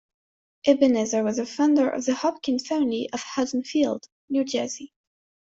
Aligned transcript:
Ebenezer 0.65 1.23
was 1.23 1.37
the 1.37 1.45
founder 1.45 1.87
of 1.87 2.05
the 2.05 2.15
Hopkins 2.15 2.65
family 2.65 3.07
of 3.13 3.21
Haddonfield, 3.21 4.07
New 4.29 4.43
Jersey. 4.43 4.93